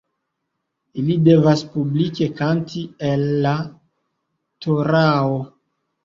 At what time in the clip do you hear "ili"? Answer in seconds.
1.01-1.17